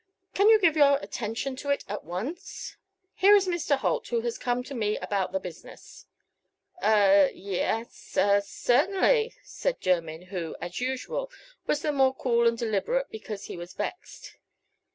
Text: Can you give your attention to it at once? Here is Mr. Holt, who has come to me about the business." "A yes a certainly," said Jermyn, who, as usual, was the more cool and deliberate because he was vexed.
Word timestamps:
Can 0.33 0.49
you 0.49 0.57
give 0.59 0.75
your 0.75 0.97
attention 0.97 1.55
to 1.57 1.69
it 1.69 1.85
at 1.87 2.03
once? 2.03 2.75
Here 3.13 3.35
is 3.35 3.45
Mr. 3.47 3.77
Holt, 3.77 4.07
who 4.07 4.21
has 4.21 4.39
come 4.39 4.63
to 4.63 4.73
me 4.73 4.97
about 4.97 5.31
the 5.31 5.39
business." 5.39 6.07
"A 6.81 7.29
yes 7.35 8.17
a 8.17 8.41
certainly," 8.43 9.35
said 9.43 9.79
Jermyn, 9.79 10.29
who, 10.29 10.55
as 10.59 10.81
usual, 10.81 11.29
was 11.67 11.83
the 11.83 11.91
more 11.91 12.15
cool 12.15 12.47
and 12.47 12.57
deliberate 12.57 13.11
because 13.11 13.43
he 13.43 13.55
was 13.55 13.73
vexed. 13.75 14.37